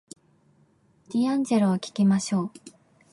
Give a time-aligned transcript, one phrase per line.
[1.11, 2.51] ディアンジェロを聞きましょう